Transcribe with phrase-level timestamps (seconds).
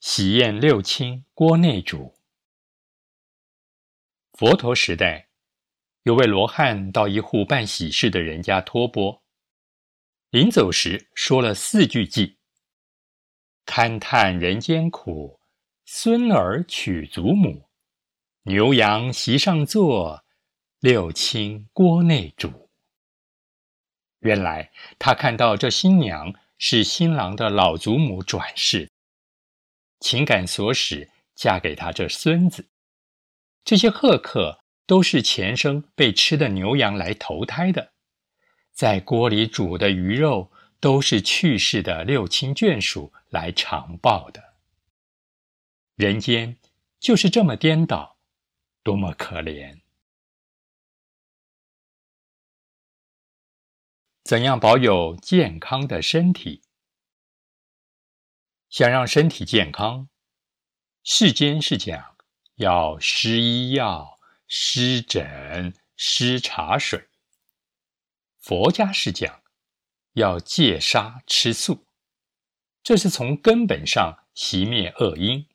[0.00, 2.14] 喜宴六亲锅内煮。
[4.32, 5.28] 佛陀时代，
[6.04, 9.24] 有位罗汉到一户办喜事的人家托钵，
[10.30, 12.36] 临走时说了四句偈
[13.66, 15.40] ：“勘叹人间苦，
[15.84, 17.68] 孙儿娶祖母，
[18.42, 20.24] 牛羊席上坐，
[20.78, 22.70] 六亲锅内煮。”
[24.20, 28.88] 原来他看到这新娘是新郎的老祖母转世。
[30.00, 32.68] 情感所使，嫁给他这孙子。
[33.64, 37.92] 这些贺客都是前生被吃的牛羊来投胎的，
[38.72, 44.54] 在锅里煮的鱼肉都是去世的六亲眷属来尝报的。
[45.96, 46.56] 人间
[47.00, 48.16] 就是这么颠倒，
[48.82, 49.80] 多么可怜！
[54.24, 56.62] 怎样保有健康的身体？
[58.78, 60.08] 想让身体健康，
[61.02, 62.16] 世间是讲
[62.58, 67.08] 要施医药、施诊、施茶水；
[68.38, 69.42] 佛家是讲
[70.12, 71.88] 要戒杀吃素，
[72.84, 75.48] 这是从根本上熄灭恶因，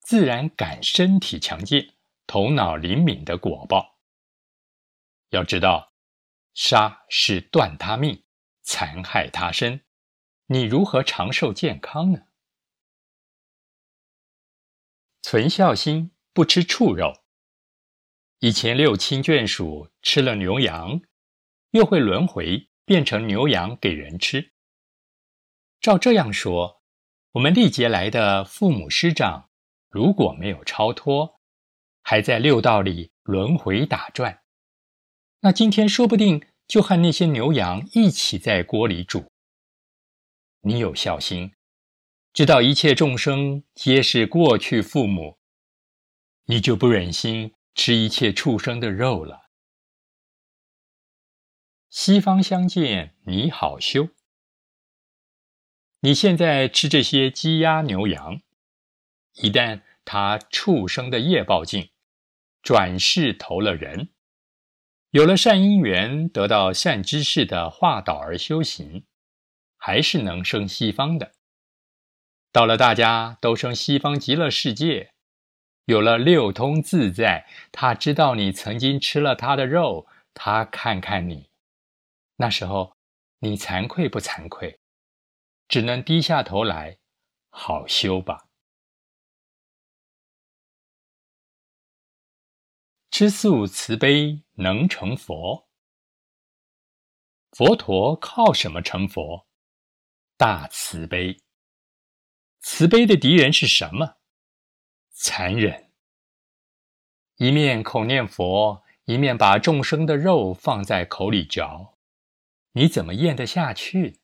[0.00, 1.92] 自然感身体强健、
[2.26, 3.98] 头脑灵敏的果报。
[5.28, 5.92] 要知道，
[6.54, 8.24] 杀是断他命、
[8.62, 9.84] 残害他身。
[10.46, 12.22] 你如何长寿健康呢？
[15.22, 17.12] 存孝心，不吃畜肉。
[18.38, 21.02] 以前六亲眷属吃了牛羊，
[21.72, 24.52] 又会轮回变成牛羊给人吃。
[25.80, 26.82] 照这样说，
[27.32, 29.50] 我们历劫来的父母师长，
[29.88, 31.40] 如果没有超脱，
[32.02, 34.42] 还在六道里轮回打转，
[35.40, 39.30] 那今天说不定就和那些牛羊一起在锅里煮。
[40.62, 41.52] 你有孝心，
[42.32, 45.38] 知道一切众生皆是过去父母，
[46.44, 49.50] 你就不忍心吃一切畜生的肉了。
[51.88, 54.10] 西方相见，你好修。
[56.00, 58.40] 你现在吃这些鸡鸭牛羊，
[59.34, 61.90] 一旦他畜生的业报尽，
[62.62, 64.10] 转世投了人，
[65.10, 69.04] 有了善因缘，得到善知识的化导而修行。
[69.82, 71.32] 还是能生西方的。
[72.52, 75.12] 到了大家都生西方极乐世界，
[75.84, 81.50] 有了六通自在，他知道你曾经吃了他的肉，他看看你，
[82.36, 82.96] 那时候
[83.38, 84.80] 你惭愧不惭愧？
[85.68, 86.98] 只能低下头来，
[87.50, 88.48] 好修吧。
[93.12, 95.68] 吃素慈悲能成佛。
[97.52, 99.46] 佛陀靠什么成佛？
[100.36, 101.36] 大慈悲，
[102.60, 104.16] 慈悲的敌人是什么？
[105.10, 105.90] 残忍。
[107.36, 111.98] 一面口念佛，一面把众生的肉放在口里嚼，
[112.72, 114.20] 你怎么咽得下去？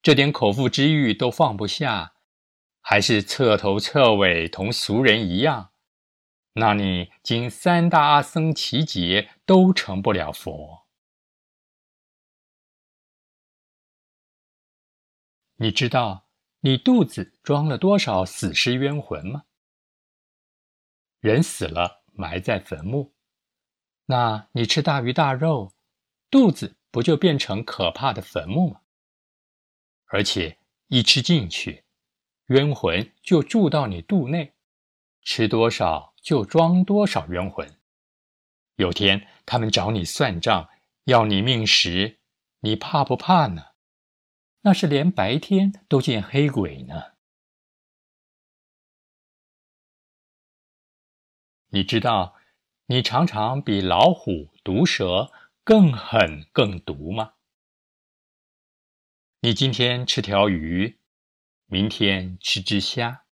[0.00, 2.14] 这点口腹之欲都放不下，
[2.80, 5.72] 还是彻头彻尾同俗人一样？
[6.54, 10.86] 那你经三大阿僧祇劫都成不了佛。
[15.56, 16.26] 你知道
[16.64, 19.42] 你肚子装了多少死尸冤魂吗？
[21.18, 23.12] 人死了埋在坟墓，
[24.06, 25.72] 那你吃大鱼大肉，
[26.30, 28.82] 肚子不就变成可怕的坟墓吗？
[30.06, 31.82] 而且一吃进去，
[32.46, 34.54] 冤魂就住到你肚内，
[35.22, 37.76] 吃多少就装多少冤魂。
[38.76, 40.68] 有天他们找你算账，
[41.06, 42.20] 要你命时，
[42.60, 43.71] 你怕不怕呢？
[44.62, 47.12] 那是连白天都见黑鬼呢。
[51.68, 52.36] 你知道，
[52.86, 55.32] 你常常比老虎、毒蛇
[55.64, 57.34] 更狠、更毒吗？
[59.40, 61.00] 你今天吃条鱼，
[61.66, 63.24] 明天吃只虾，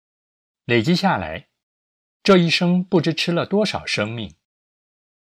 [0.65, 1.49] 累积下来，
[2.23, 4.37] 这一生不知吃了多少生命。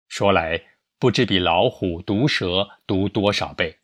[0.09, 3.82] 说来，不知比老虎、毒蛇毒多少倍。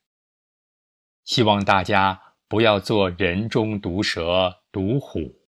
[1.29, 5.43] 希望大家不要做人中毒蛇、毒虎，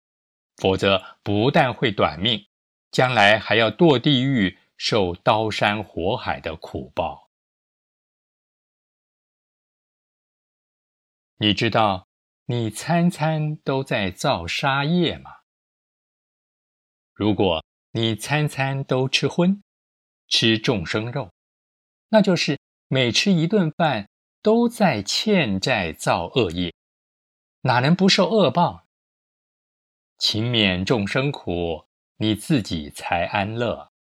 [0.56, 2.48] 否则不但会短命，
[2.90, 7.30] 将来还要堕地狱，受刀山火海的苦报。
[11.38, 12.08] 你知道
[12.48, 15.30] 你餐餐都在造杀业吗？
[17.14, 19.62] 如果你餐餐都吃荤，
[20.28, 21.30] 吃众生肉，
[22.10, 24.10] 那就是每吃一顿饭。
[24.42, 26.74] 都在欠债造恶业，
[27.62, 28.88] 哪能不受恶报？
[30.18, 31.88] 勤勉众生苦，
[32.18, 33.92] 你自己才安乐。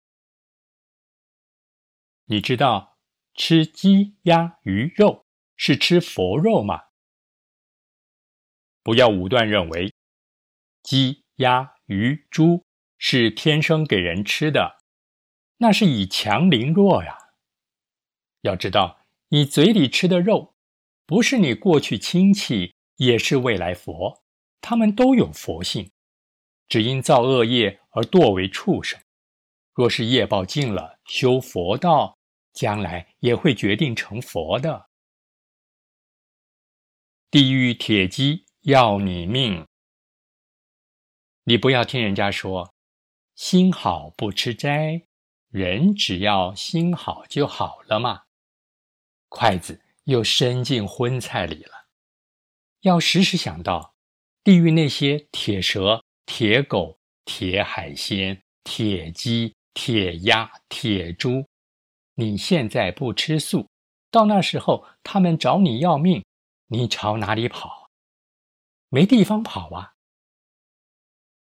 [2.26, 2.98] 你知道
[3.34, 6.84] 吃鸡、鸭、鱼肉是吃佛肉吗？
[8.82, 9.92] 不要武断认为
[10.82, 12.64] 鸡、鸭、鱼、猪
[12.98, 14.78] 是天生给人吃的，
[15.58, 17.18] 那是以强凌弱呀。
[18.42, 20.55] 要知道，你嘴里吃的肉，
[21.06, 24.23] 不是你过去亲戚，也是未来佛，
[24.61, 25.90] 他们都有佛性，
[26.69, 29.00] 只因造恶业而堕为畜生。
[29.73, 32.17] 若是业报尽了，修佛道。
[32.56, 34.88] 将来也会决定成佛的。
[37.31, 39.67] 地狱铁鸡要你命，
[41.44, 42.72] 你不要听人家说，
[43.34, 45.02] 心好不吃斋，
[45.50, 48.22] 人只要心好就好了嘛。
[49.28, 51.87] 筷子又伸进荤菜里了，
[52.81, 53.94] 要时时想到，
[54.44, 61.46] 地狱那些铁蛇、铁狗、铁海鲜、铁鸡、铁鸭、铁猪。
[62.14, 63.69] 你现在不吃素，
[64.11, 66.25] 到那时候他们找你要命，
[66.69, 67.90] 你朝哪里跑？
[68.88, 69.94] 没地方跑啊！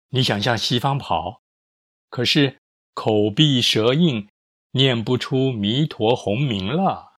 [0.10, 1.42] 你想向西方跑，
[2.10, 2.60] 可是
[2.94, 4.30] 口闭舌硬，
[4.72, 7.13] 念不出弥陀洪名了。